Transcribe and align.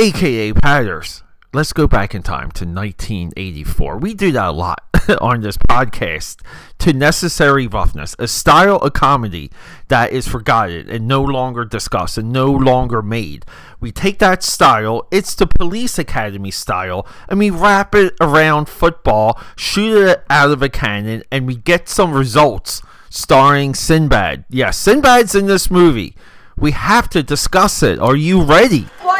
aka 0.00 0.54
Patters. 0.54 1.22
Let's 1.52 1.74
go 1.74 1.86
back 1.86 2.14
in 2.14 2.22
time 2.22 2.50
to 2.52 2.64
1984. 2.64 3.98
We 3.98 4.14
do 4.14 4.32
that 4.32 4.48
a 4.48 4.50
lot 4.50 4.82
on 5.20 5.42
this 5.42 5.58
podcast. 5.58 6.40
To 6.78 6.94
Necessary 6.94 7.66
Roughness, 7.66 8.16
a 8.18 8.26
style 8.26 8.76
of 8.76 8.94
comedy 8.94 9.50
that 9.88 10.10
is 10.10 10.26
forgotten 10.26 10.88
and 10.88 11.06
no 11.06 11.22
longer 11.22 11.66
discussed 11.66 12.16
and 12.16 12.32
no 12.32 12.50
longer 12.50 13.02
made. 13.02 13.44
We 13.78 13.92
take 13.92 14.18
that 14.20 14.42
style, 14.42 15.06
it's 15.10 15.34
the 15.34 15.46
Police 15.46 15.98
Academy 15.98 16.50
style, 16.50 17.06
and 17.28 17.38
we 17.38 17.50
wrap 17.50 17.94
it 17.94 18.14
around 18.22 18.70
football, 18.70 19.38
shoot 19.54 20.08
it 20.08 20.24
out 20.30 20.50
of 20.50 20.62
a 20.62 20.70
cannon, 20.70 21.24
and 21.30 21.46
we 21.46 21.56
get 21.56 21.90
some 21.90 22.12
results 22.12 22.80
starring 23.10 23.74
Sinbad. 23.74 24.46
Yes, 24.48 24.56
yeah, 24.56 24.70
Sinbad's 24.70 25.34
in 25.34 25.46
this 25.46 25.70
movie. 25.70 26.16
We 26.56 26.70
have 26.70 27.10
to 27.10 27.22
discuss 27.22 27.82
it. 27.82 27.98
Are 27.98 28.16
you 28.16 28.42
ready? 28.42 28.86
Set. 29.02 29.19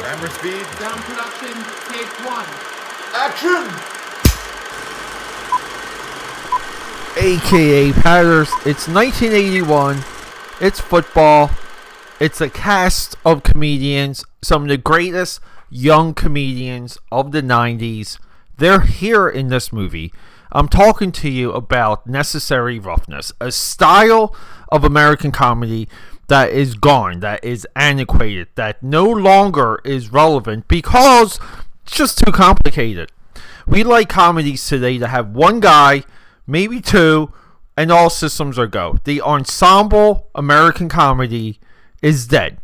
Camera 0.00 0.30
speed. 0.30 0.64
Sound 0.78 1.00
production, 1.02 1.54
take 1.88 2.06
one. 2.24 2.46
Action. 3.14 3.66
AKA 7.16 7.92
Patters. 7.94 8.48
It's 8.64 8.86
1981. 8.86 10.04
It's 10.60 10.78
football. 10.78 11.50
It's 12.20 12.40
a 12.40 12.48
cast 12.48 13.16
of 13.24 13.42
comedians, 13.42 14.24
some 14.40 14.62
of 14.62 14.68
the 14.68 14.76
greatest 14.76 15.40
young 15.68 16.14
comedians 16.14 16.96
of 17.10 17.32
the 17.32 17.42
90s. 17.42 18.20
They're 18.56 18.82
here 18.82 19.28
in 19.28 19.48
this 19.48 19.72
movie. 19.72 20.12
I'm 20.52 20.68
talking 20.68 21.10
to 21.12 21.28
you 21.28 21.52
about 21.52 22.06
Necessary 22.06 22.78
Roughness, 22.78 23.32
a 23.40 23.50
style 23.50 24.34
of 24.70 24.84
American 24.84 25.32
comedy 25.32 25.88
that 26.28 26.50
is 26.50 26.74
gone, 26.74 27.20
that 27.20 27.44
is 27.44 27.66
antiquated, 27.74 28.48
that 28.54 28.82
no 28.82 29.04
longer 29.04 29.80
is 29.84 30.12
relevant 30.12 30.68
because 30.68 31.38
it's 31.82 31.96
just 31.96 32.18
too 32.24 32.32
complicated. 32.32 33.10
We 33.66 33.84
like 33.84 34.08
comedies 34.08 34.66
today 34.66 34.98
to 34.98 35.08
have 35.08 35.30
one 35.30 35.60
guy 35.60 36.04
maybe 36.48 36.80
two, 36.80 37.30
and 37.76 37.92
all 37.92 38.10
systems 38.10 38.58
are 38.58 38.66
go. 38.66 38.98
The 39.04 39.20
ensemble 39.20 40.26
American 40.34 40.88
comedy 40.88 41.60
is 42.02 42.26
dead. 42.26 42.58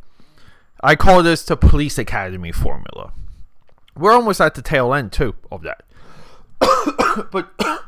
I 0.83 0.97
call 0.97 1.23
this 1.23 1.45
the 1.45 1.57
Police 1.57 1.99
Academy 1.99 2.51
formula. 2.51 3.13
We're 3.97 4.13
almost 4.13 4.41
at 4.41 4.57
the 4.57 4.63
tail 4.63 4.93
end 4.93 5.13
too 5.13 5.37
of 5.53 5.63
that. 5.63 5.85
but 7.31 7.51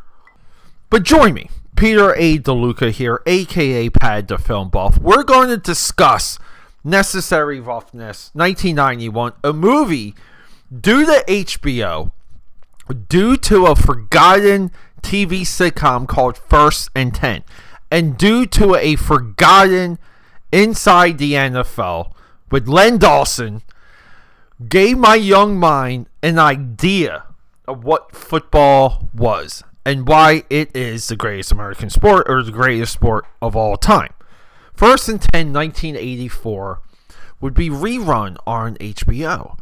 but 0.91 1.03
join 1.03 1.34
me, 1.34 1.50
Peter 1.77 2.14
A. 2.14 2.38
DeLuca 2.38 2.91
here, 2.91 3.22
aka 3.27 3.91
Pad 3.91 4.28
the 4.28 4.38
Film 4.38 4.70
Buff. 4.70 4.98
We're 4.98 5.22
going 5.22 5.50
to 5.50 5.58
discuss 5.58 6.38
Necessary 6.82 7.60
Roughness, 7.60 8.30
1991, 8.32 9.34
a 9.44 9.52
movie 9.52 10.14
due 10.72 11.04
to 11.04 11.22
HBO, 11.28 12.12
due 13.08 13.36
to 13.36 13.66
a 13.66 13.77
forgotten 13.77 14.70
TV 15.02 15.42
sitcom 15.42 16.08
called 16.08 16.38
First 16.38 16.88
and 16.94 17.14
Ten. 17.14 17.44
And 17.91 18.16
due 18.16 18.47
to 18.47 18.74
a 18.74 18.97
forgotten 18.97 19.98
Inside 20.52 21.19
the 21.19 21.32
NFL 21.32 22.12
with 22.50 22.69
Len 22.69 22.97
Dawson, 22.98 23.62
gave 24.69 24.97
my 24.97 25.16
young 25.16 25.58
mind 25.58 26.06
an 26.22 26.38
idea 26.38 27.24
of 27.69 27.84
what 27.84 28.16
football 28.16 29.10
was 29.12 29.62
and 29.87 30.09
why 30.09 30.42
it 30.51 30.75
is 30.75 31.06
the 31.06 31.15
greatest 31.15 31.53
American 31.53 31.89
sport 31.89 32.27
or 32.29 32.42
the 32.42 32.51
greatest 32.51 32.92
sport 32.92 33.25
of 33.41 33.55
all 33.55 33.77
time. 33.77 34.12
First 34.75 35.09
and 35.09 35.20
10, 35.20 35.53
1984 35.53 36.81
would 37.41 37.55
be 37.55 37.70
rerun 37.70 38.37
on 38.48 38.75
HBO. 38.78 39.56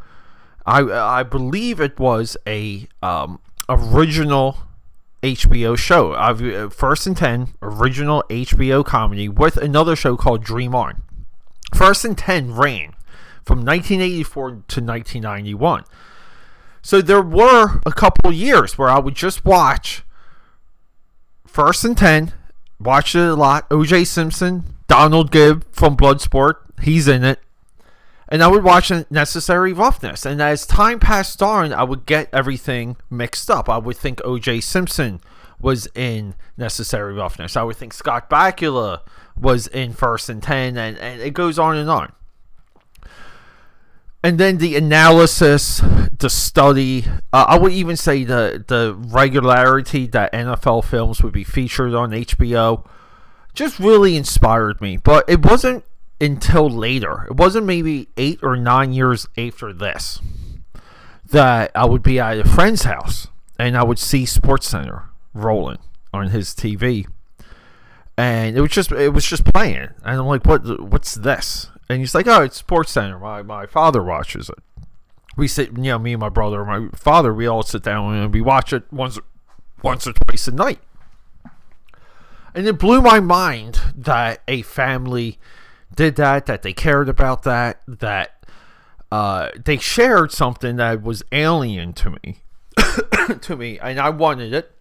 I, 0.64 0.80
I 0.80 1.22
believe 1.24 1.78
it 1.78 1.98
was 1.98 2.38
a 2.46 2.88
um, 3.02 3.38
original 3.68 4.60
HBO 5.22 5.76
show. 5.76 6.12
Uh, 6.12 6.70
First 6.70 7.06
and 7.06 7.16
Ten, 7.16 7.48
original 7.60 8.24
HBO 8.30 8.82
comedy 8.82 9.28
with 9.28 9.58
another 9.58 9.94
show 9.94 10.16
called 10.16 10.42
Dream 10.42 10.74
On. 10.74 11.02
First 11.74 12.02
and 12.06 12.16
Ten 12.16 12.54
ran 12.54 12.94
from 13.44 13.58
1984 13.58 14.48
to 14.48 14.56
1991. 14.56 15.84
So 16.80 17.02
there 17.02 17.20
were 17.20 17.82
a 17.84 17.92
couple 17.92 18.32
years 18.32 18.78
where 18.78 18.88
I 18.88 18.98
would 18.98 19.14
just 19.14 19.44
watch 19.44 20.02
First 21.54 21.84
and 21.84 21.96
Ten, 21.96 22.32
watch 22.80 23.14
it 23.14 23.20
a 23.20 23.34
lot. 23.34 23.70
OJ 23.70 24.06
Simpson, 24.08 24.64
Donald 24.88 25.30
Gibb 25.30 25.64
from 25.72 25.96
Bloodsport, 25.96 26.56
he's 26.82 27.06
in 27.06 27.22
it 27.22 27.38
and 28.28 28.42
I 28.42 28.48
would 28.48 28.64
watch 28.64 28.90
Necessary 29.10 29.72
Roughness. 29.72 30.26
And 30.26 30.42
as 30.42 30.66
time 30.66 30.98
passed 30.98 31.40
on, 31.40 31.72
I 31.72 31.84
would 31.84 32.04
get 32.04 32.28
everything 32.32 32.96
mixed 33.08 33.48
up. 33.48 33.68
I 33.68 33.78
would 33.78 33.96
think 33.96 34.20
O.J. 34.24 34.60
Simpson 34.60 35.20
was 35.60 35.86
in 35.94 36.34
Necessary 36.56 37.14
Roughness. 37.14 37.56
I 37.56 37.62
would 37.62 37.76
think 37.76 37.92
Scott 37.92 38.28
Bakula 38.28 39.02
was 39.36 39.68
in 39.68 39.92
First 39.92 40.28
and 40.28 40.42
Ten, 40.42 40.76
and, 40.76 40.98
and 40.98 41.20
it 41.20 41.32
goes 41.34 41.60
on 41.60 41.76
and 41.76 41.88
on. 41.88 42.12
And 44.24 44.38
then 44.38 44.56
the 44.56 44.74
analysis, 44.74 45.82
the 46.18 46.30
study, 46.30 47.04
uh, 47.30 47.44
I 47.46 47.58
would 47.58 47.72
even 47.72 47.94
say 47.94 48.24
the, 48.24 48.64
the 48.66 48.94
regularity 48.98 50.06
that 50.06 50.32
NFL 50.32 50.84
films 50.84 51.22
would 51.22 51.34
be 51.34 51.44
featured 51.44 51.92
on 51.92 52.10
HBO 52.10 52.86
just 53.52 53.78
really 53.78 54.16
inspired 54.16 54.80
me. 54.80 54.96
But 54.96 55.28
it 55.28 55.44
wasn't 55.44 55.84
until 56.22 56.70
later. 56.70 57.26
It 57.28 57.36
wasn't 57.36 57.66
maybe 57.66 58.08
eight 58.16 58.40
or 58.42 58.56
nine 58.56 58.94
years 58.94 59.28
after 59.36 59.74
this 59.74 60.22
that 61.30 61.70
I 61.74 61.84
would 61.84 62.02
be 62.02 62.18
at 62.18 62.38
a 62.38 62.48
friend's 62.48 62.84
house 62.84 63.28
and 63.58 63.76
I 63.76 63.84
would 63.84 63.98
see 63.98 64.24
Sports 64.24 64.68
Center 64.68 65.02
rolling 65.34 65.78
on 66.14 66.28
his 66.28 66.50
TV, 66.54 67.06
and 68.16 68.56
it 68.56 68.60
was 68.60 68.70
just 68.70 68.92
it 68.92 69.12
was 69.12 69.24
just 69.24 69.44
playing, 69.44 69.90
and 70.04 70.20
I'm 70.20 70.26
like, 70.26 70.46
what 70.46 70.80
what's 70.80 71.14
this? 71.14 71.68
And 71.88 72.00
he's 72.00 72.14
like, 72.14 72.26
oh, 72.26 72.42
it's 72.42 72.56
Sports 72.56 72.92
Center. 72.92 73.18
My 73.18 73.42
my 73.42 73.66
father 73.66 74.02
watches 74.02 74.48
it. 74.48 74.58
We 75.36 75.48
sit, 75.48 75.72
you 75.72 75.82
know, 75.82 75.98
me 75.98 76.12
and 76.12 76.20
my 76.20 76.28
brother, 76.28 76.64
my 76.64 76.88
father, 76.94 77.34
we 77.34 77.46
all 77.46 77.62
sit 77.62 77.82
down 77.82 78.14
and 78.14 78.32
we 78.32 78.40
watch 78.40 78.72
it 78.72 78.84
once 78.92 79.18
once 79.82 80.06
or 80.06 80.12
twice 80.12 80.48
a 80.48 80.52
night. 80.52 80.80
And 82.54 82.66
it 82.66 82.78
blew 82.78 83.02
my 83.02 83.20
mind 83.20 83.80
that 83.96 84.42
a 84.46 84.62
family 84.62 85.38
did 85.94 86.16
that, 86.16 86.46
that 86.46 86.62
they 86.62 86.72
cared 86.72 87.08
about 87.08 87.42
that, 87.42 87.82
that 87.86 88.44
uh, 89.10 89.50
they 89.62 89.76
shared 89.76 90.32
something 90.32 90.76
that 90.76 91.02
was 91.02 91.22
alien 91.32 91.92
to 91.94 92.10
me, 92.10 92.38
to 93.40 93.56
me, 93.56 93.78
and 93.78 93.98
I 93.98 94.10
wanted 94.10 94.52
it, 94.52 94.73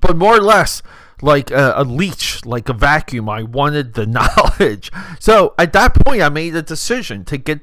but 0.00 0.16
more 0.16 0.36
or 0.36 0.40
less 0.40 0.82
like 1.22 1.50
a, 1.50 1.74
a, 1.76 1.84
leech, 1.84 2.44
like 2.44 2.68
a 2.68 2.72
vacuum. 2.72 3.28
I 3.28 3.42
wanted 3.42 3.94
the 3.94 4.06
knowledge. 4.60 4.90
So 5.18 5.54
at 5.58 5.72
that 5.72 5.94
point, 6.06 6.22
I 6.22 6.28
made 6.28 6.54
a 6.54 6.62
decision 6.62 7.24
to 7.26 7.38
get 7.38 7.60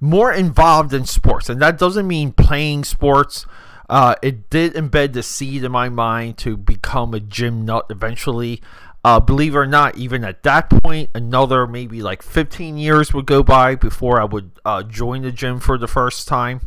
more 0.00 0.32
involved 0.32 0.94
in 0.94 1.04
sports, 1.04 1.48
and 1.48 1.60
that 1.60 1.78
doesn't 1.78 2.06
mean 2.06 2.32
playing 2.32 2.84
sports. 2.84 3.46
Uh, 3.88 4.14
it 4.22 4.50
did 4.50 4.74
embed 4.74 5.14
the 5.14 5.22
seed 5.22 5.64
in 5.64 5.72
my 5.72 5.88
mind 5.88 6.36
to 6.38 6.56
become 6.56 7.14
a 7.14 7.20
gym 7.20 7.64
nut 7.64 7.86
eventually. 7.90 8.60
Uh, 9.04 9.18
believe 9.20 9.54
it 9.54 9.58
or 9.58 9.66
not, 9.66 9.96
even 9.96 10.24
at 10.24 10.42
that 10.42 10.68
point, 10.68 11.08
another 11.14 11.66
maybe 11.66 12.02
like 12.02 12.22
15 12.22 12.76
years 12.76 13.14
would 13.14 13.26
go 13.26 13.42
by 13.42 13.74
before 13.74 14.20
I 14.20 14.24
would 14.24 14.50
uh, 14.64 14.82
join 14.82 15.22
the 15.22 15.32
gym 15.32 15.60
for 15.60 15.78
the 15.78 15.88
first 15.88 16.28
time. 16.28 16.60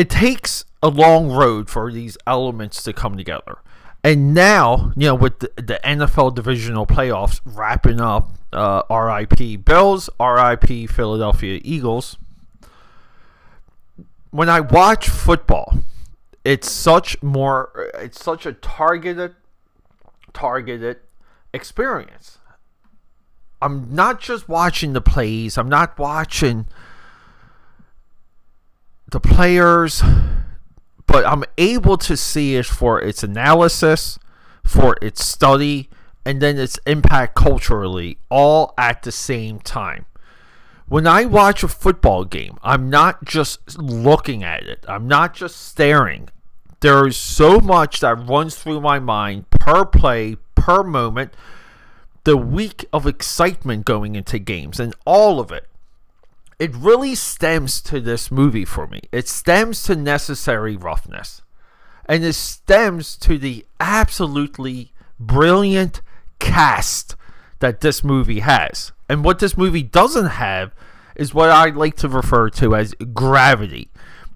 It 0.00 0.08
takes 0.08 0.64
a 0.82 0.88
long 0.88 1.30
road 1.30 1.68
for 1.68 1.92
these 1.92 2.16
elements 2.26 2.82
to 2.84 2.94
come 2.94 3.18
together. 3.18 3.58
And 4.02 4.32
now, 4.32 4.94
you 4.96 5.08
know, 5.08 5.14
with 5.14 5.40
the, 5.40 5.52
the 5.56 5.78
NFL 5.84 6.34
divisional 6.34 6.86
playoffs 6.86 7.42
wrapping 7.44 8.00
up, 8.00 8.32
uh, 8.50 8.80
RIP 8.88 9.62
Bills, 9.62 10.08
RIP 10.18 10.88
Philadelphia 10.88 11.60
Eagles. 11.62 12.16
When 14.30 14.48
I 14.48 14.60
watch 14.60 15.10
football, 15.10 15.80
it's 16.46 16.70
such 16.70 17.22
more, 17.22 17.90
it's 17.98 18.24
such 18.24 18.46
a 18.46 18.54
targeted 18.54 19.34
targeted 20.32 21.00
experience. 21.52 22.38
I'm 23.60 23.94
not 23.94 24.18
just 24.18 24.48
watching 24.48 24.94
the 24.94 25.02
plays, 25.02 25.58
I'm 25.58 25.68
not 25.68 25.98
watching 25.98 26.64
the 29.10 29.20
players, 29.20 30.02
but 31.06 31.26
I'm 31.26 31.44
able 31.58 31.96
to 31.98 32.16
see 32.16 32.56
it 32.56 32.66
for 32.66 33.00
its 33.00 33.22
analysis, 33.22 34.18
for 34.64 34.96
its 35.02 35.24
study, 35.24 35.88
and 36.24 36.40
then 36.40 36.58
its 36.58 36.78
impact 36.86 37.34
culturally 37.34 38.18
all 38.28 38.74
at 38.78 39.02
the 39.02 39.12
same 39.12 39.58
time. 39.58 40.06
When 40.86 41.06
I 41.06 41.24
watch 41.24 41.62
a 41.62 41.68
football 41.68 42.24
game, 42.24 42.58
I'm 42.62 42.90
not 42.90 43.24
just 43.24 43.78
looking 43.78 44.42
at 44.42 44.64
it, 44.64 44.84
I'm 44.88 45.06
not 45.06 45.34
just 45.34 45.56
staring. 45.56 46.28
There 46.80 47.06
is 47.06 47.16
so 47.16 47.60
much 47.60 48.00
that 48.00 48.26
runs 48.26 48.56
through 48.56 48.80
my 48.80 48.98
mind 48.98 49.50
per 49.50 49.84
play, 49.84 50.36
per 50.54 50.82
moment, 50.82 51.34
the 52.24 52.36
week 52.36 52.86
of 52.92 53.06
excitement 53.06 53.84
going 53.84 54.14
into 54.14 54.38
games, 54.38 54.80
and 54.80 54.94
all 55.04 55.40
of 55.40 55.52
it. 55.52 55.69
It 56.60 56.76
really 56.76 57.14
stems 57.14 57.80
to 57.80 58.00
this 58.00 58.30
movie 58.30 58.66
for 58.66 58.86
me. 58.86 59.00
It 59.10 59.26
stems 59.26 59.82
to 59.84 59.96
necessary 59.96 60.76
roughness. 60.76 61.40
And 62.04 62.22
it 62.22 62.34
stems 62.34 63.16
to 63.16 63.38
the 63.38 63.64
absolutely 63.80 64.92
brilliant 65.18 66.02
cast 66.38 67.16
that 67.60 67.80
this 67.80 68.04
movie 68.04 68.40
has. 68.40 68.92
And 69.08 69.24
what 69.24 69.38
this 69.38 69.56
movie 69.56 69.82
doesn't 69.82 70.26
have 70.26 70.74
is 71.16 71.32
what 71.32 71.48
I 71.48 71.70
like 71.70 71.96
to 71.96 72.08
refer 72.08 72.50
to 72.50 72.76
as 72.76 72.94
gravity. 73.14 73.88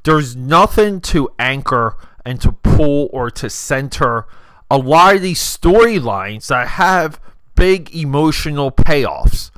There's 0.05 0.35
nothing 0.35 1.03
to 1.03 1.29
anchor 1.39 1.97
and 2.25 2.41
to 2.41 2.53
pull 2.53 3.11
or 3.13 3.31
to 3.33 3.51
center 3.51 4.27
a 4.71 4.79
lot 4.79 5.17
of 5.17 5.23
these 5.23 5.41
storylines 5.41 6.47
that 6.47 6.69
have 6.69 7.21
big 7.55 7.95
emotional 7.95 8.73
payoffs. 8.73 9.51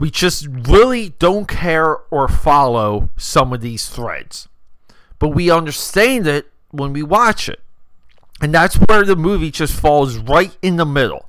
We 0.00 0.10
just 0.10 0.46
really 0.50 1.10
don't 1.10 1.46
care 1.46 1.98
or 2.10 2.26
follow 2.26 3.10
some 3.18 3.52
of 3.52 3.60
these 3.60 3.88
threads. 3.88 4.48
But 5.18 5.28
we 5.28 5.50
understand 5.50 6.26
it 6.26 6.50
when 6.70 6.94
we 6.94 7.02
watch 7.02 7.48
it. 7.48 7.60
And 8.40 8.54
that's 8.54 8.76
where 8.76 9.04
the 9.04 9.14
movie 9.14 9.50
just 9.50 9.78
falls 9.78 10.16
right 10.16 10.56
in 10.62 10.76
the 10.76 10.86
middle. 10.86 11.28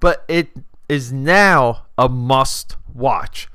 But 0.00 0.24
it 0.28 0.48
is 0.88 1.12
now 1.12 1.84
a 1.98 2.08
must 2.08 2.76
watch. 2.94 3.48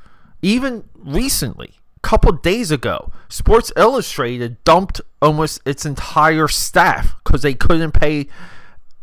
Even 0.44 0.84
recently, 0.96 1.80
a 1.98 2.00
couple 2.08 2.32
days 2.32 2.70
ago, 2.70 3.12
Sports 3.30 3.72
Illustrated 3.76 4.64
dumped 4.64 5.02
almost 5.22 5.62
its 5.66 5.88
entire 5.88 6.48
staff 6.48 7.16
because 7.24 7.42
they 7.42 7.56
couldn't 7.56 7.94
pay 7.94 8.28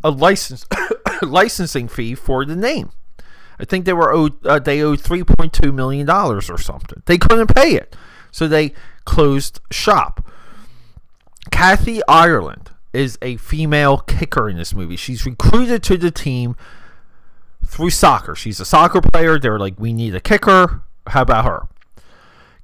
a 0.05 0.11
license 0.11 0.65
licensing 1.23 1.89
fee 1.89 2.15
for 2.15 2.45
the 2.45 2.55
name. 2.55 2.91
I 3.61 3.65
think 3.65 3.85
they 3.85 3.93
were 3.93 4.11
owed 4.13 4.45
uh, 4.47 4.59
they 4.59 4.83
owed 4.83 5.01
3.2 5.01 5.75
million 5.75 6.07
dollars 6.07 6.49
or 6.49 6.59
something. 6.59 7.03
They 7.07 7.19
couldn't 7.19 7.55
pay 7.55 7.75
it. 7.75 7.97
So 8.31 8.47
they 8.47 8.73
closed 9.05 9.61
shop. 9.71 10.25
Kathy 11.51 12.01
Ireland 12.07 12.71
is 12.93 13.19
a 13.23 13.37
female 13.37 13.99
kicker 13.99 14.49
in 14.49 14.57
this 14.57 14.75
movie. 14.75 14.97
She's 14.97 15.27
recruited 15.27 15.83
to 15.85 15.97
the 15.97 16.11
team 16.11 16.57
through 17.67 17.91
soccer. 17.91 18.35
She's 18.35 18.61
a 18.61 18.65
soccer 18.65 19.01
player. 19.01 19.39
They're 19.39 19.59
like, 19.59 19.79
we 19.79 19.93
need 19.93 20.15
a 20.15 20.21
kicker. 20.21 20.83
How 21.07 21.23
about 21.23 21.45
her? 21.45 21.69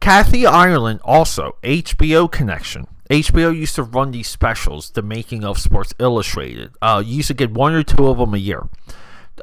Kathy 0.00 0.46
Ireland, 0.46 1.00
also 1.02 1.56
HBO 1.62 2.30
connection. 2.30 2.86
HBO 3.10 3.54
used 3.54 3.74
to 3.76 3.82
run 3.82 4.10
these 4.10 4.28
specials, 4.28 4.90
the 4.90 5.02
making 5.02 5.44
of 5.44 5.58
Sports 5.58 5.94
Illustrated. 5.98 6.72
Uh, 6.80 7.02
you 7.04 7.16
used 7.16 7.28
to 7.28 7.34
get 7.34 7.50
one 7.50 7.74
or 7.74 7.82
two 7.82 8.06
of 8.06 8.18
them 8.18 8.34
a 8.34 8.38
year. 8.38 8.68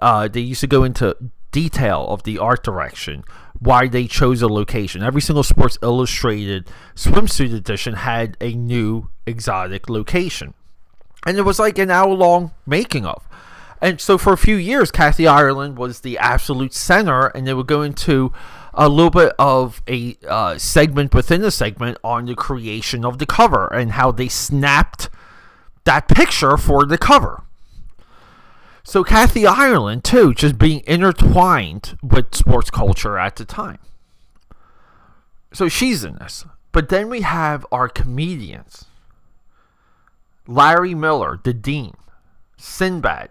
Uh, 0.01 0.27
they 0.27 0.39
used 0.39 0.62
to 0.62 0.68
go 0.68 0.83
into 0.83 1.15
detail 1.51 2.07
of 2.09 2.24
the 2.24 2.38
art 2.38 2.63
direction, 2.63 3.24
why 3.59 3.88
they 3.88 4.07
chose 4.07 4.42
a 4.42 4.48
location. 4.48 5.03
Every 5.03 5.21
single 5.21 5.44
Sports 5.44 5.77
Illustrated 5.83 6.69
swimsuit 6.95 7.53
edition 7.53 7.94
had 7.94 8.38
a 8.42 8.53
new 8.53 9.09
exotic 9.25 9.89
location. 9.89 10.53
And 11.25 11.38
it 11.38 11.44
was 11.44 11.59
like 11.59 11.77
an 11.77 11.92
hour 11.92 12.13
long 12.13 12.51
making 12.65 13.06
of. 13.06 13.27
And 13.81 14.00
so 14.00 14.18
for 14.18 14.33
a 14.33 14.38
few 14.38 14.56
years, 14.56 14.92
Kathy 14.92 15.27
Ireland 15.27 15.77
was 15.77 16.01
the 16.01 16.18
absolute 16.18 16.74
center, 16.74 17.27
and 17.27 17.48
they 17.48 17.53
would 17.53 17.68
go 17.68 17.81
into 17.81 18.31
a 18.74 18.88
little 18.88 19.09
bit 19.09 19.33
of 19.38 19.81
a 19.88 20.18
uh, 20.27 20.57
segment 20.57 21.13
within 21.13 21.42
the 21.42 21.51
segment 21.51 21.98
on 22.03 22.25
the 22.25 22.36
creation 22.36 23.03
of 23.03 23.18
the 23.18 23.25
cover 23.25 23.68
and 23.68 23.94
how 23.94 24.12
they 24.12 24.27
snapped 24.27 25.09
that 25.83 26.07
picture 26.07 26.57
for 26.57 26.86
the 26.86 26.98
cover. 26.98 27.44
So 28.83 29.04
Kathy 29.04 29.45
Ireland 29.45 30.04
too, 30.04 30.33
just 30.33 30.57
being 30.57 30.81
intertwined 30.88 31.98
with 32.01 32.36
sports 32.36 32.69
culture 32.69 33.18
at 33.18 33.36
the 33.36 33.45
time. 33.45 33.80
So 35.54 35.68
she's 35.68 36.04
in 36.04 36.16
this. 36.16 36.45
But 36.72 36.89
then 36.89 37.10
we 37.10 37.22
have 37.22 37.66
our 37.72 37.89
comedians. 37.89 38.86
Larry 40.48 40.95
Miller, 40.95 41.39
the 41.44 41.54
Dean, 41.54 41.94
Sinbad, 42.57 43.30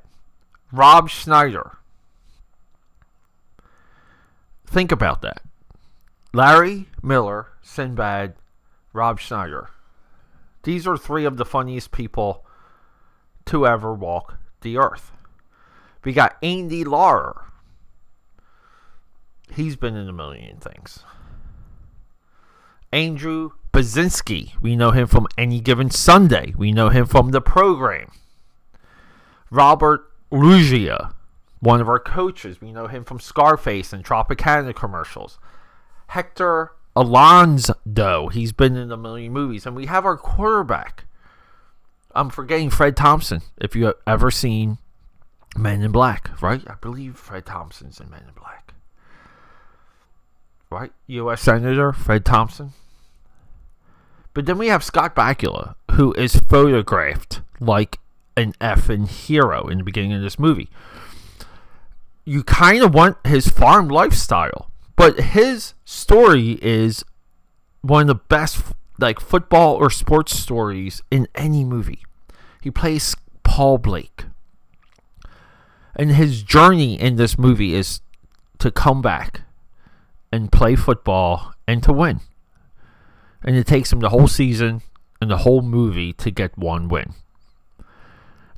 Rob 0.73 1.09
Schneider. 1.09 1.79
Think 4.67 4.93
about 4.93 5.23
that. 5.23 5.43
Larry 6.33 6.89
Miller, 7.03 7.49
Sinbad, 7.63 8.35
Rob 8.93 9.19
Schneider. 9.19 9.71
These 10.63 10.87
are 10.87 10.97
three 10.97 11.25
of 11.25 11.39
the 11.39 11.45
funniest 11.45 11.91
people 11.91 12.45
to 13.47 13.67
ever 13.67 13.93
walk 13.93 14.39
the 14.61 14.77
earth. 14.77 15.11
We 16.05 16.13
got 16.13 16.37
Andy 16.43 16.85
Lauer. 16.85 17.45
He's 19.53 19.77
been 19.77 19.97
in 19.97 20.09
a 20.09 20.13
million 20.13 20.59
things. 20.59 21.05
Andrew 22.93 23.51
Bryniarski. 23.73 24.61
We 24.61 24.77
know 24.77 24.91
him 24.91 25.07
from 25.07 25.27
Any 25.39 25.61
Given 25.61 25.91
Sunday. 25.91 26.55
We 26.57 26.73
know 26.73 26.89
him 26.89 27.07
from 27.07 27.31
the 27.31 27.41
program. 27.41 28.11
Robert 29.51 30.03
Loggia, 30.31 31.15
one 31.61 31.81
of 31.81 31.89
our 31.89 31.99
coaches. 31.99 32.61
We 32.61 32.73
know 32.73 32.87
him 32.87 33.05
from 33.05 33.21
Scarface 33.21 33.93
and 33.93 34.05
Tropicana 34.05 34.75
commercials. 34.75 35.39
Hector 36.09 36.73
Elizondo. 36.97 38.33
He's 38.33 38.53
been 38.53 38.77
in 38.77 38.91
a 38.91 38.97
million 38.97 39.33
movies. 39.33 39.67
And 39.67 39.77
we 39.77 39.87
have 39.87 40.05
our 40.05 40.17
quarterback. 40.17 41.05
I'm 42.15 42.31
forgetting 42.31 42.71
Fred 42.71 42.97
Thompson. 42.97 43.43
If 43.61 43.77
you 43.77 43.87
have 43.87 43.97
ever 44.07 44.31
seen 44.31 44.79
Men 45.57 45.83
in 45.83 45.91
Black, 45.91 46.31
right? 46.43 46.63
I 46.69 46.75
believe 46.81 47.17
Fred 47.17 47.47
Thompson's 47.47 48.01
in 48.01 48.11
Men 48.11 48.25
in 48.29 48.35
Black. 48.35 48.75
Right? 50.71 50.93
U.S. 51.09 51.43
Senator 51.43 51.93
Fred 51.93 52.25
Thompson. 52.25 52.73
But 54.33 54.47
then 54.47 54.59
we 54.59 54.69
have 54.69 54.85
Scott 54.85 55.17
Bakula, 55.17 55.75
who 55.93 56.13
is 56.15 56.37
photographed 56.37 57.41
like 57.59 57.99
an 58.37 58.53
effing 58.61 59.09
hero 59.09 59.67
in 59.67 59.79
the 59.79 59.85
beginning 59.85 60.13
of 60.13 60.23
this 60.23 60.39
movie. 60.39 60.71
You 62.25 62.45
kind 62.45 62.83
of 62.83 62.95
want 62.95 63.17
his 63.27 63.49
farm 63.49 63.89
lifestyle, 63.89 64.71
but 64.95 65.19
his 65.19 65.75
story 65.85 66.59
is 66.63 67.05
one 67.83 68.03
of 68.03 68.09
the 68.09 68.15
best 68.15 68.63
like 68.99 69.19
football 69.19 69.75
or 69.75 69.91
sports 69.91 70.39
stories 70.39 71.03
in 71.11 71.27
any 71.35 71.65
movie. 71.65 72.03
He 72.61 72.71
plays 72.71 73.17
Paul 73.43 73.79
Blake. 73.79 74.27
And 76.01 76.13
his 76.13 76.43
journey 76.43 76.99
in 76.99 77.17
this 77.17 77.37
movie 77.37 77.75
is 77.75 78.01
to 78.59 78.71
come 78.71 79.03
back 79.03 79.43
and 80.33 80.51
play 80.51 80.75
football 80.75 81.53
and 81.69 81.83
to 81.83 81.93
win. 81.93 82.21
And 83.45 83.55
it 83.55 83.67
takes 83.67 83.93
him 83.93 84.01
the 84.01 84.09
whole 84.09 84.27
season 84.27 84.81
and 85.21 85.31
the 85.31 85.37
whole 85.37 85.61
movie 85.61 86.15
to 86.15 86.31
get 86.31 86.57
one 86.57 86.89
win. 86.89 87.13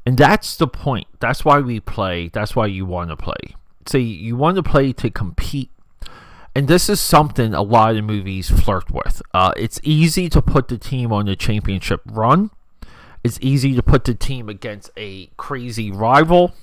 And 0.07 0.17
that's 0.17 0.55
the 0.55 0.69
point. 0.69 1.09
That's 1.19 1.45
why 1.45 1.59
we 1.59 1.81
play. 1.81 2.28
That's 2.28 2.55
why 2.55 2.67
you 2.67 2.87
want 2.87 3.11
to 3.11 3.17
play. 3.17 3.57
See, 3.88 4.02
you 4.02 4.37
want 4.37 4.55
to 4.55 4.62
play 4.62 4.93
to 4.93 5.11
compete. 5.11 5.71
And 6.55 6.69
this 6.69 6.88
is 6.88 7.00
something 7.00 7.55
a 7.55 7.62
lot 7.62 7.97
of 7.97 8.05
movies 8.05 8.50
flirt 8.50 8.88
with. 8.88 9.21
Uh, 9.35 9.52
it's 9.57 9.81
easy 9.83 10.28
to 10.28 10.40
put 10.40 10.69
the 10.69 10.78
team 10.78 11.12
on 11.12 11.26
the 11.26 11.35
championship 11.35 12.02
run. 12.07 12.52
It's 13.25 13.40
easy 13.40 13.75
to 13.75 13.83
put 13.83 14.05
the 14.05 14.14
team 14.14 14.49
against 14.49 14.93
a 14.97 15.26
crazy 15.37 15.90
rival. 15.90 16.55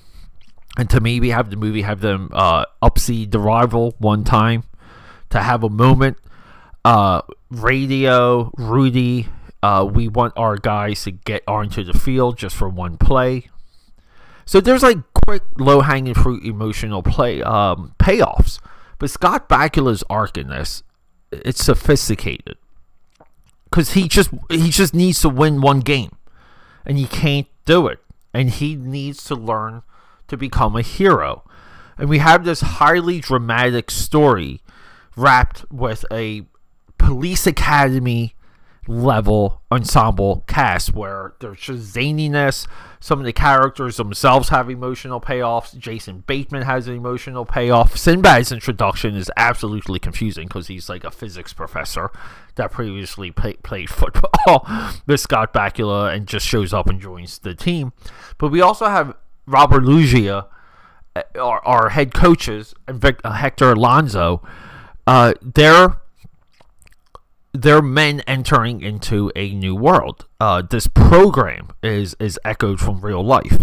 And 0.78 0.88
to 0.90 1.00
maybe 1.00 1.30
have 1.30 1.50
the 1.50 1.56
movie 1.56 1.82
have 1.82 2.00
them 2.00 2.30
uh, 2.32 2.64
upseed 2.82 3.32
the 3.32 3.40
rival 3.40 3.94
one 3.98 4.24
time. 4.24 4.64
To 5.30 5.40
have 5.40 5.62
a 5.62 5.68
moment. 5.68 6.16
Uh, 6.84 7.22
radio, 7.50 8.50
Rudy, 8.56 9.28
uh, 9.62 9.88
we 9.90 10.08
want 10.08 10.32
our 10.36 10.56
guys 10.56 11.04
to 11.04 11.10
get 11.10 11.42
onto 11.46 11.84
the 11.84 11.92
field 11.92 12.38
just 12.38 12.56
for 12.56 12.68
one 12.68 12.96
play. 12.96 13.50
So 14.46 14.60
there's 14.60 14.82
like 14.82 14.98
quick, 15.26 15.42
low 15.58 15.80
hanging 15.80 16.14
fruit 16.14 16.44
emotional 16.44 17.02
play 17.02 17.42
um, 17.42 17.94
payoffs. 17.98 18.58
But 18.98 19.10
Scott 19.10 19.48
Bakula's 19.48 20.02
arc 20.10 20.36
in 20.36 20.48
this, 20.48 20.82
it's 21.30 21.64
sophisticated 21.64 22.56
because 23.64 23.92
he 23.92 24.08
just 24.08 24.30
he 24.48 24.70
just 24.70 24.92
needs 24.92 25.20
to 25.20 25.28
win 25.28 25.60
one 25.60 25.80
game, 25.80 26.16
and 26.84 26.98
he 26.98 27.06
can't 27.06 27.46
do 27.64 27.86
it, 27.86 28.00
and 28.34 28.50
he 28.50 28.74
needs 28.74 29.24
to 29.24 29.34
learn 29.34 29.82
to 30.30 30.36
become 30.36 30.74
a 30.74 30.82
hero. 30.82 31.44
And 31.98 32.08
we 32.08 32.18
have 32.18 32.44
this 32.44 32.62
highly 32.62 33.20
dramatic 33.20 33.90
story 33.90 34.62
wrapped 35.16 35.70
with 35.70 36.04
a 36.10 36.46
police 36.98 37.46
academy 37.46 38.34
level 38.88 39.62
ensemble 39.70 40.44
cast 40.46 40.94
where 40.94 41.34
there's 41.40 41.60
just 41.60 41.94
zaniness. 41.94 42.66
Some 42.98 43.18
of 43.18 43.24
the 43.24 43.32
characters 43.32 43.96
themselves 43.96 44.48
have 44.48 44.68
emotional 44.68 45.20
payoffs. 45.20 45.76
Jason 45.78 46.24
Bateman 46.26 46.62
has 46.62 46.88
an 46.88 46.94
emotional 46.94 47.44
payoff. 47.44 47.96
Sinbad's 47.96 48.52
introduction 48.52 49.14
is 49.14 49.30
absolutely 49.36 49.98
confusing 49.98 50.48
because 50.48 50.66
he's 50.66 50.88
like 50.88 51.04
a 51.04 51.10
physics 51.10 51.52
professor 51.52 52.10
that 52.56 52.70
previously 52.70 53.30
play, 53.30 53.54
played 53.54 53.90
football 53.90 54.66
with 55.06 55.20
Scott 55.20 55.52
Bakula 55.52 56.14
and 56.14 56.26
just 56.26 56.46
shows 56.46 56.72
up 56.72 56.88
and 56.88 57.00
joins 57.00 57.38
the 57.38 57.54
team. 57.54 57.92
But 58.38 58.48
we 58.48 58.60
also 58.60 58.86
have 58.86 59.14
Robert 59.50 59.82
Loggia, 59.84 60.46
uh, 61.16 61.22
our, 61.38 61.60
our 61.66 61.88
head 61.90 62.14
coaches, 62.14 62.74
and 62.86 63.00
Vic, 63.00 63.20
uh, 63.24 63.32
Hector 63.32 63.74
Elizondo. 63.74 64.46
Uh, 65.06 65.34
they're 65.42 66.00
they're 67.52 67.82
men 67.82 68.20
entering 68.28 68.80
into 68.80 69.32
a 69.34 69.52
new 69.52 69.74
world. 69.74 70.26
Uh, 70.38 70.62
this 70.62 70.86
program 70.86 71.70
is 71.82 72.14
is 72.20 72.38
echoed 72.44 72.80
from 72.80 73.00
real 73.00 73.24
life. 73.24 73.62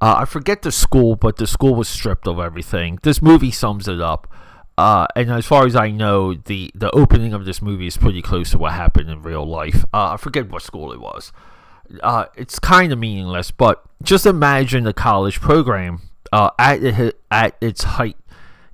Uh, 0.00 0.16
I 0.18 0.24
forget 0.26 0.60
the 0.60 0.72
school, 0.72 1.16
but 1.16 1.36
the 1.36 1.46
school 1.46 1.74
was 1.74 1.88
stripped 1.88 2.28
of 2.28 2.38
everything. 2.38 2.98
This 3.02 3.22
movie 3.22 3.50
sums 3.50 3.88
it 3.88 4.00
up. 4.00 4.30
Uh, 4.76 5.06
and 5.16 5.30
as 5.30 5.46
far 5.46 5.64
as 5.64 5.76
I 5.76 5.90
know, 5.90 6.34
the, 6.34 6.70
the 6.74 6.90
opening 6.90 7.32
of 7.32 7.44
this 7.44 7.62
movie 7.62 7.86
is 7.86 7.96
pretty 7.96 8.20
close 8.20 8.50
to 8.50 8.58
what 8.58 8.72
happened 8.72 9.08
in 9.08 9.22
real 9.22 9.46
life. 9.46 9.84
I 9.94 10.16
forget 10.16 10.50
what 10.50 10.62
school 10.62 10.92
it 10.92 11.00
was. 11.00 11.32
Uh, 12.02 12.26
it's 12.36 12.58
kind 12.58 12.92
of 12.92 12.98
meaningless, 12.98 13.50
but 13.50 13.84
just 14.02 14.26
imagine 14.26 14.84
the 14.84 14.92
college 14.92 15.40
program 15.40 16.02
uh, 16.32 16.50
at, 16.58 16.82
it, 16.82 17.20
at 17.30 17.56
its 17.60 17.84
height 17.84 18.16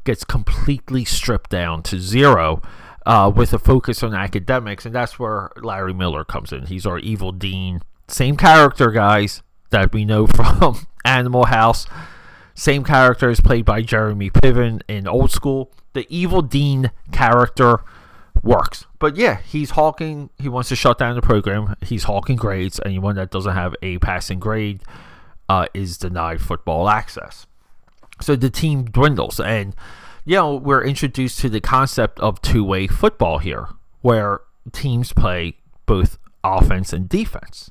gets 0.04 0.24
completely 0.24 1.04
stripped 1.04 1.50
down 1.50 1.82
to 1.82 2.00
zero 2.00 2.62
uh, 3.06 3.30
with 3.34 3.52
a 3.52 3.58
focus 3.58 4.02
on 4.02 4.14
academics, 4.14 4.86
and 4.86 4.94
that's 4.94 5.18
where 5.18 5.50
Larry 5.56 5.92
Miller 5.92 6.24
comes 6.24 6.52
in. 6.52 6.66
He's 6.66 6.86
our 6.86 6.98
evil 6.98 7.32
dean. 7.32 7.80
Same 8.08 8.36
character, 8.36 8.90
guys, 8.90 9.42
that 9.70 9.92
we 9.92 10.04
know 10.04 10.26
from 10.34 10.86
Animal 11.04 11.46
House. 11.46 11.86
Same 12.54 12.84
character 12.84 13.30
is 13.30 13.40
played 13.40 13.64
by 13.64 13.82
Jeremy 13.82 14.30
Piven 14.30 14.82
in 14.88 15.06
Old 15.06 15.30
School. 15.30 15.72
The 15.92 16.06
evil 16.08 16.42
dean 16.42 16.90
character 17.12 17.80
works. 18.42 18.86
But 18.98 19.16
yeah, 19.16 19.40
he's 19.40 19.70
hawking. 19.70 20.30
He 20.38 20.48
wants 20.48 20.68
to 20.70 20.76
shut 20.76 20.98
down 20.98 21.14
the 21.14 21.22
program. 21.22 21.76
He's 21.82 22.04
hawking 22.04 22.36
grades. 22.36 22.80
Anyone 22.84 23.16
that 23.16 23.30
doesn't 23.30 23.54
have 23.54 23.74
a 23.82 23.98
passing 23.98 24.40
grade 24.40 24.82
uh, 25.48 25.66
is 25.74 25.98
denied 25.98 26.40
football 26.40 26.88
access. 26.88 27.46
So 28.20 28.36
the 28.36 28.50
team 28.50 28.84
dwindles, 28.84 29.40
and 29.40 29.74
you 30.24 30.36
know 30.36 30.54
we're 30.54 30.84
introduced 30.84 31.38
to 31.40 31.48
the 31.48 31.60
concept 31.60 32.20
of 32.20 32.40
two-way 32.42 32.86
football 32.86 33.38
here, 33.38 33.68
where 34.02 34.40
teams 34.72 35.12
play 35.12 35.56
both 35.86 36.18
offense 36.44 36.92
and 36.92 37.08
defense. 37.08 37.70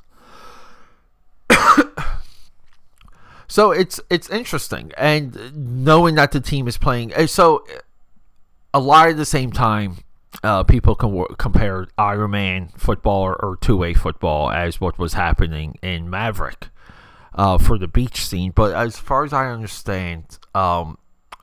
so 3.48 3.72
it's 3.72 4.00
it's 4.10 4.30
interesting, 4.30 4.92
and 4.98 5.84
knowing 5.86 6.16
that 6.16 6.32
the 6.32 6.42
team 6.42 6.68
is 6.68 6.78
playing 6.78 7.14
so 7.28 7.64
a 8.74 8.80
lot 8.80 9.10
of 9.10 9.18
the 9.18 9.26
same 9.26 9.52
time. 9.52 9.98
Uh, 10.44 10.64
people 10.64 10.96
can 10.96 11.10
w- 11.10 11.36
compare 11.38 11.88
Iron 11.98 12.32
Man 12.32 12.70
football 12.78 13.24
or, 13.24 13.36
or 13.44 13.58
two-way 13.58 13.94
football 13.94 14.52
as 14.52 14.80
what 14.80 14.98
was 14.98 15.14
happening 15.14 15.78
in 15.82 16.10
Maverick 16.10 16.68
uh, 17.34 17.58
for 17.58 17.78
the 17.78 17.88
beach 17.88 18.26
scene. 18.26 18.52
But 18.56 18.76
as 18.76 18.98
far 18.98 19.24
as 19.24 19.34
I 19.34 19.50
understand, 19.50 20.40
um, 20.54 20.98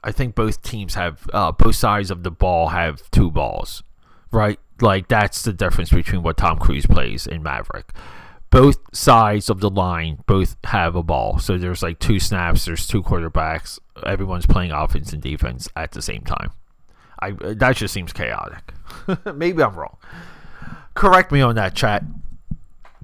I 0.05 0.13
think 0.13 0.35
both 0.35 0.63
teams 0.63 0.95
have 0.95 1.29
uh, 1.33 1.53
both 1.53 1.75
sides 1.75 2.11
of 2.11 2.23
the 2.23 2.31
ball 2.31 2.69
have 2.69 3.11
two 3.11 3.31
balls, 3.31 3.83
right? 4.31 4.59
Like 4.81 5.09
that's 5.09 5.43
the 5.43 5.53
difference 5.53 5.91
between 5.91 6.23
what 6.23 6.37
Tom 6.37 6.59
Cruise 6.59 6.87
plays 6.87 7.27
in 7.27 7.43
Maverick. 7.43 7.93
Both 8.51 8.79
sides 8.95 9.51
of 9.51 9.61
the 9.61 9.69
line 9.69 10.23
both 10.27 10.57
have 10.65 10.95
a 10.95 11.03
ball, 11.03 11.39
so 11.39 11.59
there's 11.59 11.83
like 11.83 11.99
two 11.99 12.21
snaps. 12.21 12.65
There's 12.65 12.87
two 12.87 13.03
quarterbacks. 13.03 13.81
Everyone's 14.05 14.47
playing 14.47 14.71
offense 14.71 15.13
and 15.13 15.21
defense 15.21 15.69
at 15.75 15.91
the 15.91 16.01
same 16.01 16.23
time. 16.23 16.53
I 17.27 17.55
that 17.55 17.77
just 17.77 17.93
seems 17.93 18.13
chaotic. 18.13 18.73
Maybe 19.35 19.63
I'm 19.63 19.75
wrong. 19.75 19.97
Correct 20.95 21.33
me 21.33 21.41
on 21.41 21.57
that 21.57 21.75
chat 21.75 22.05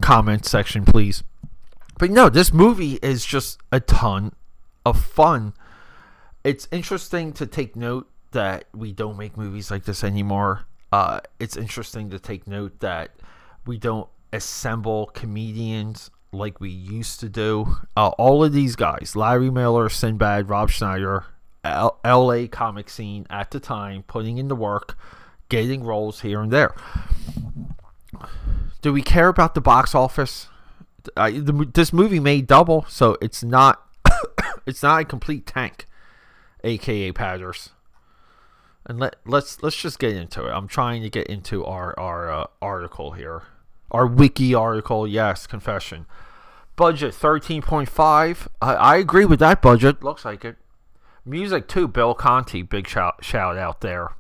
comment 0.01 0.47
section, 0.47 0.85
please. 0.85 1.23
But 1.99 2.11
no, 2.11 2.29
this 2.29 2.53
movie 2.53 2.95
is 3.03 3.25
just 3.25 3.59
a 3.71 3.81
ton 3.81 4.33
of 4.85 5.03
fun. 5.05 5.55
It's 6.45 6.67
interesting 6.73 7.33
to 7.35 7.47
take 7.47 7.77
note 7.77 8.09
that 8.33 8.65
we 8.75 8.93
don't 8.93 9.17
make 9.17 9.37
movies 9.37 9.71
like 9.71 9.85
this 9.85 10.03
anymore. 10.03 10.67
Uh, 10.93 11.21
it's 11.39 11.57
interesting 11.57 12.11
to 12.11 12.19
take 12.19 12.47
note 12.47 12.81
that 12.81 13.11
we 13.67 13.79
don't 13.79 14.09
assemble 14.33 15.07
comedians 15.15 16.11
like 16.33 16.61
we 16.61 16.71
used 16.71 17.21
to 17.21 17.29
do. 17.29 17.77
Uh, 17.97 18.09
all 18.19 18.43
of 18.43 18.53
these 18.53 18.75
guys, 18.75 19.15
Larry 19.15 19.51
Miller, 19.51 19.89
Sinbad, 19.89 20.49
Rob 20.49 20.71
Schneider, 20.71 21.27
L- 21.65 22.01
LA 22.05 22.47
comic 22.49 22.91
scene 22.91 23.27
at 23.31 23.51
the 23.51 23.61
time, 23.61 24.03
putting 24.05 24.39
in 24.39 24.49
the 24.49 24.57
work, 24.57 24.99
getting 25.49 25.85
roles 25.85 26.21
here 26.21 26.41
and 26.41 26.53
there. 26.53 26.75
Do 28.81 28.93
we 28.93 29.03
care 29.03 29.29
about 29.29 29.55
the 29.55 29.61
box 29.61 29.95
office? 29.95 30.49
The, 31.05 31.69
this 31.73 31.93
movie 31.93 32.21
made 32.21 32.47
double, 32.47 32.85
so 32.89 33.17
it's 33.23 33.45
not 33.45 33.83
it's 34.67 34.83
not 34.83 35.03
a 35.03 35.05
complete 35.05 35.47
tank, 35.47 35.87
aka 36.65 37.13
Padders. 37.13 37.71
And 38.85 38.99
let 38.99 39.17
let's 39.25 39.63
let's 39.63 39.77
just 39.77 40.01
get 40.01 40.17
into 40.17 40.47
it. 40.47 40.51
I'm 40.51 40.67
trying 40.67 41.03
to 41.03 41.11
get 41.11 41.29
into 41.29 41.65
our 41.65 41.99
our 41.99 42.31
uh, 42.33 42.47
article 42.61 43.13
here, 43.13 43.45
our 43.93 44.07
wiki 44.07 44.55
article. 44.55 45.07
Yes, 45.07 45.47
confession. 45.47 46.07
Budget 46.75 47.13
13.5. 47.15 48.49
I, 48.63 48.75
I 48.75 48.97
agree 48.97 49.27
with 49.27 49.39
that 49.41 49.61
budget. 49.61 50.03
Looks 50.03 50.25
like 50.25 50.45
it. 50.45 50.57
Music 51.25 51.69
too. 51.69 51.89
Bill 51.89 52.15
Conti. 52.15 52.63
Big 52.63 52.87
shout 52.87 53.25
shout 53.25 53.57
out 53.57 53.81
there. 53.81 54.11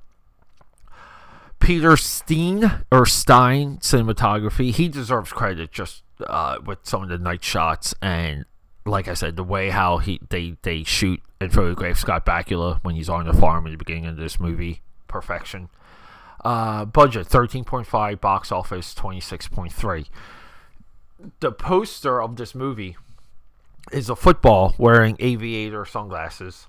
Peter 1.59 1.97
Steen 1.97 2.71
or 2.90 3.06
Stein 3.06 3.78
cinematography. 3.78 4.73
He 4.73 4.88
deserves 4.88 5.32
credit 5.32 5.71
just 5.71 6.02
uh, 6.26 6.59
with 6.64 6.80
some 6.82 7.02
of 7.02 7.09
the 7.09 7.18
night 7.18 7.44
shots 7.44 7.94
and 8.02 8.44
like 8.85 9.06
I 9.09 9.14
said, 9.14 9.37
the 9.37 9.44
way 9.44 9.71
how 9.71 9.99
he 9.99 10.21
they 10.28 10.56
they 10.62 10.82
shoot 10.82 11.21
and 11.40 11.52
photograph 11.52 11.99
Scott 11.99 12.26
Bakula 12.26 12.80
when 12.82 12.94
he's 12.94 13.09
on 13.09 13.26
the 13.26 13.32
farm 13.32 13.66
in 13.66 13.73
the 13.73 13.78
beginning 13.78 14.06
of 14.06 14.16
this 14.16 14.40
movie, 14.40 14.82
perfection. 15.09 15.68
Uh, 16.44 16.85
budget 16.85 17.26
thirteen 17.26 17.64
point 17.64 17.87
five, 17.87 18.21
box 18.21 18.50
office 18.50 18.94
twenty 18.94 19.21
six 19.21 19.47
point 19.49 19.73
three. 19.73 20.06
The 21.38 21.52
poster 21.52 22.21
of 22.21 22.37
this 22.37 22.54
movie 22.54 22.97
is 23.92 24.11
a 24.11 24.16
football 24.16 24.75
wearing 24.78 25.16
aviator 25.21 25.85
sunglasses 25.85 26.66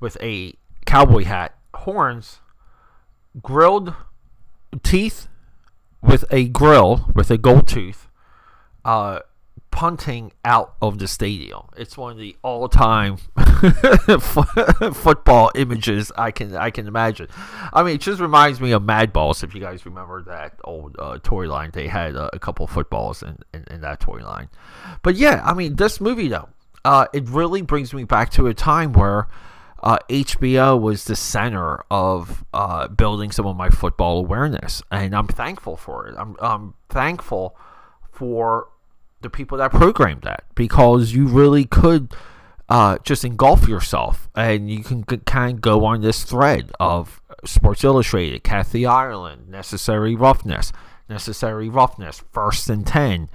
with 0.00 0.16
a 0.20 0.54
cowboy 0.86 1.24
hat, 1.24 1.54
horns, 1.74 2.40
grilled 3.42 3.94
teeth 4.82 5.28
with 6.02 6.24
a 6.30 6.48
grill 6.48 7.10
with 7.14 7.30
a 7.30 7.38
gold 7.38 7.68
tooth, 7.68 8.08
uh, 8.84 9.20
punting 9.70 10.32
out 10.44 10.74
of 10.82 10.98
the 10.98 11.06
stadium. 11.06 11.62
It's 11.76 11.96
one 11.96 12.12
of 12.12 12.18
the 12.18 12.36
all-time 12.42 13.18
football 14.92 15.52
images 15.54 16.10
I 16.16 16.30
can 16.30 16.56
I 16.56 16.70
can 16.70 16.86
imagine. 16.86 17.28
I 17.72 17.82
mean, 17.82 17.96
it 17.96 18.00
just 18.00 18.20
reminds 18.20 18.60
me 18.60 18.72
of 18.72 18.82
Mad 18.82 19.12
Balls. 19.12 19.42
If 19.42 19.54
you 19.54 19.60
guys 19.60 19.86
remember 19.86 20.22
that 20.24 20.54
old 20.64 20.96
uh, 20.98 21.18
toy 21.22 21.48
line, 21.48 21.70
they 21.72 21.86
had 21.86 22.16
uh, 22.16 22.30
a 22.32 22.38
couple 22.38 22.66
footballs 22.66 23.22
in, 23.22 23.38
in, 23.52 23.64
in, 23.70 23.80
that 23.82 24.00
toy 24.00 24.20
line. 24.24 24.48
But 25.02 25.16
yeah, 25.16 25.42
I 25.44 25.54
mean, 25.54 25.76
this 25.76 26.00
movie 26.00 26.28
though, 26.28 26.48
uh, 26.84 27.06
it 27.12 27.28
really 27.28 27.62
brings 27.62 27.94
me 27.94 28.04
back 28.04 28.30
to 28.30 28.46
a 28.46 28.54
time 28.54 28.92
where. 28.92 29.28
Uh, 29.82 29.98
HBO 30.08 30.78
was 30.80 31.04
the 31.04 31.16
center 31.16 31.82
of 31.90 32.44
uh, 32.52 32.88
building 32.88 33.32
some 33.32 33.46
of 33.46 33.56
my 33.56 33.70
football 33.70 34.18
awareness, 34.18 34.82
and 34.90 35.14
I'm 35.14 35.26
thankful 35.26 35.76
for 35.76 36.06
it. 36.06 36.14
I'm, 36.18 36.36
I'm 36.40 36.74
thankful 36.88 37.56
for 38.12 38.68
the 39.22 39.30
people 39.30 39.58
that 39.58 39.70
programmed 39.70 40.22
that 40.22 40.44
because 40.54 41.12
you 41.12 41.26
really 41.26 41.64
could 41.64 42.12
uh, 42.68 42.98
just 43.02 43.24
engulf 43.24 43.66
yourself 43.68 44.28
and 44.34 44.70
you 44.70 44.82
can 44.82 45.02
kind 45.02 45.56
of 45.56 45.60
go 45.60 45.84
on 45.84 46.00
this 46.00 46.22
thread 46.22 46.70
of 46.78 47.20
Sports 47.44 47.82
Illustrated, 47.84 48.44
Kathy 48.44 48.86
Ireland, 48.86 49.48
Necessary 49.48 50.14
Roughness, 50.14 50.72
Necessary 51.08 51.68
Roughness, 51.68 52.22
First 52.30 52.70
and 52.70 52.86
10, 52.86 53.28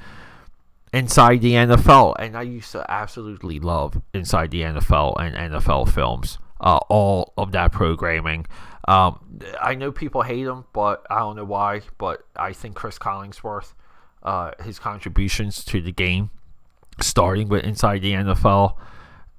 Inside 0.95 1.41
the 1.41 1.51
NFL. 1.53 2.15
And 2.17 2.35
I 2.35 2.41
used 2.41 2.71
to 2.71 2.85
absolutely 2.89 3.59
love 3.59 4.01
Inside 4.13 4.51
the 4.51 4.61
NFL 4.61 5.19
and 5.19 5.53
NFL 5.53 5.89
films, 5.89 6.39
uh, 6.59 6.79
all 6.89 7.33
of 7.37 7.51
that 7.51 7.71
programming. 7.71 8.45
Um, 8.87 9.39
I 9.61 9.75
know 9.75 9.91
people 9.91 10.21
hate 10.21 10.45
them, 10.45 10.65
but 10.73 11.05
I 11.09 11.19
don't 11.19 11.35
know 11.35 11.45
why. 11.45 11.81
But 11.97 12.23
I 12.35 12.53
think 12.53 12.75
Chris 12.75 12.97
Collinsworth 12.97 13.73
uh, 14.25 14.51
his 14.63 14.79
contributions 14.79 15.63
to 15.63 15.81
the 15.81 15.91
game, 15.91 16.31
starting 16.99 17.47
with 17.47 17.63
inside 17.63 18.01
the 18.01 18.13
NFL. 18.13 18.75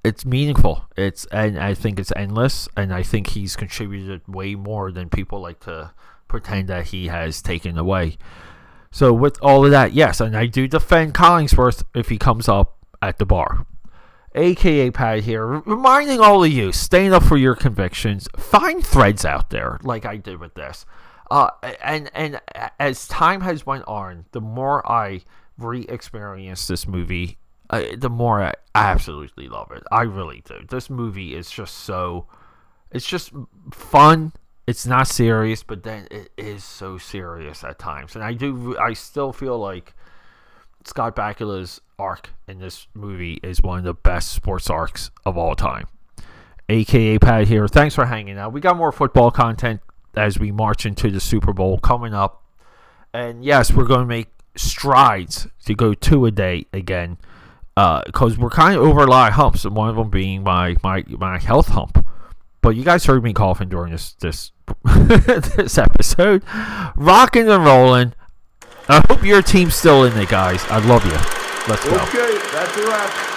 It's 0.03 0.25
meaningful. 0.25 0.85
It's 0.95 1.25
and 1.25 1.59
I 1.59 1.73
think 1.73 1.99
it's 1.99 2.13
endless, 2.15 2.69
and 2.77 2.93
I 2.93 3.03
think 3.03 3.31
he's 3.31 3.57
contributed 3.57 4.21
way 4.27 4.55
more 4.55 4.91
than 4.91 5.09
people 5.09 5.41
like 5.41 5.59
to 5.61 5.91
pretend 6.29 6.69
that 6.69 6.87
he 6.87 7.07
has 7.07 7.41
taken 7.41 7.77
away. 7.77 8.17
So 8.91 9.13
with 9.13 9.37
all 9.41 9.65
of 9.65 9.71
that, 9.71 9.93
yes, 9.93 10.19
and 10.21 10.35
I 10.35 10.45
do 10.45 10.67
defend 10.67 11.13
Collinsworth 11.13 11.83
if 11.95 12.09
he 12.09 12.17
comes 12.17 12.47
up 12.47 12.77
at 13.01 13.17
the 13.17 13.25
bar. 13.25 13.65
AKA 14.35 14.91
Pat 14.91 15.23
here, 15.23 15.45
reminding 15.45 16.19
all 16.19 16.43
of 16.43 16.51
you, 16.51 16.71
staying 16.71 17.13
up 17.13 17.23
for 17.23 17.37
your 17.37 17.55
convictions. 17.55 18.27
Find 18.37 18.85
threads 18.85 19.25
out 19.25 19.49
there, 19.49 19.79
like 19.83 20.05
I 20.05 20.17
did 20.17 20.39
with 20.39 20.53
this. 20.53 20.85
Uh, 21.29 21.49
and 21.81 22.09
and 22.13 22.39
as 22.79 23.07
time 23.07 23.41
has 23.41 23.65
went 23.65 23.83
on, 23.87 24.25
the 24.31 24.41
more 24.41 24.89
I 24.89 25.21
re-experience 25.57 26.67
this 26.67 26.87
movie, 26.87 27.37
uh, 27.69 27.83
the 27.97 28.09
more 28.09 28.41
I 28.41 28.53
absolutely 28.75 29.47
love 29.47 29.71
it. 29.71 29.83
I 29.91 30.03
really 30.03 30.43
do. 30.45 30.65
This 30.69 30.89
movie 30.89 31.35
is 31.35 31.49
just 31.49 31.75
so, 31.79 32.27
it's 32.91 33.07
just 33.07 33.31
fun. 33.71 34.33
It's 34.67 34.85
not 34.85 35.07
serious, 35.07 35.63
but 35.63 35.83
then 35.83 36.07
it 36.11 36.29
is 36.37 36.63
so 36.63 36.97
serious 36.97 37.63
at 37.63 37.79
times. 37.79 38.15
And 38.15 38.23
I 38.23 38.33
do, 38.33 38.77
I 38.77 38.93
still 38.93 39.31
feel 39.31 39.57
like 39.57 39.93
Scott 40.83 41.15
Bakula's 41.15 41.79
arc 41.97 42.31
in 42.47 42.59
this 42.59 42.87
movie 42.93 43.39
is 43.41 43.61
one 43.63 43.79
of 43.79 43.85
the 43.85 43.93
best 43.93 44.31
sports 44.33 44.69
arcs 44.69 45.09
of 45.25 45.37
all 45.37 45.55
time. 45.55 45.87
AKA 46.69 47.19
Pat 47.19 47.47
here. 47.47 47.67
Thanks 47.67 47.95
for 47.95 48.05
hanging 48.05 48.37
out. 48.37 48.51
We 48.51 48.59
got 48.59 48.75
more 48.75 48.91
football 48.91 49.31
content 49.31 49.79
as 50.15 50.37
we 50.37 50.51
march 50.51 50.85
into 50.85 51.09
the 51.09 51.21
Super 51.21 51.53
Bowl 51.53 51.77
coming 51.79 52.13
up. 52.13 52.43
And 53.13 53.45
yes, 53.45 53.71
we're 53.71 53.85
going 53.85 54.01
to 54.01 54.05
make 54.05 54.27
strides 54.57 55.47
to 55.65 55.75
go 55.75 55.93
two 55.93 56.25
a 56.25 56.31
day 56.31 56.65
again 56.73 57.17
because 57.75 58.33
uh, 58.33 58.39
we're 58.39 58.49
kind 58.49 58.75
of 58.75 58.81
over 58.81 59.01
a 59.01 59.07
lot 59.07 59.29
of 59.29 59.35
humps, 59.35 59.63
and 59.63 59.75
one 59.75 59.87
of 59.87 59.95
them 59.95 60.09
being 60.09 60.43
my, 60.43 60.75
my, 60.83 61.03
my 61.07 61.39
health 61.39 61.69
hump. 61.69 62.05
But 62.61 62.75
you 62.75 62.83
guys 62.83 63.05
heard 63.05 63.23
me 63.23 63.33
coughing 63.33 63.69
during 63.69 63.91
this 63.91 64.13
this 64.13 64.51
this 64.83 65.77
episode. 65.77 66.43
Rocking 66.95 67.49
and 67.49 67.63
rolling. 67.63 68.13
I 68.89 69.03
hope 69.07 69.23
your 69.23 69.41
team's 69.41 69.75
still 69.75 70.05
in 70.05 70.13
there, 70.13 70.25
guys. 70.25 70.63
I 70.69 70.79
love 70.79 71.05
you. 71.05 71.11
Let's 71.69 71.83
go. 71.83 71.95
Okay, 71.95 72.37
that's 72.51 72.77
a 72.77 72.87
wrap. 72.87 73.36